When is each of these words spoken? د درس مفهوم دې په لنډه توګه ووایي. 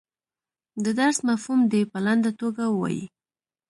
د 0.83 0.85
درس 0.99 1.17
مفهوم 1.29 1.59
دې 1.71 1.81
په 1.91 1.97
لنډه 2.05 2.31
توګه 2.41 2.63
ووایي. 2.67 3.05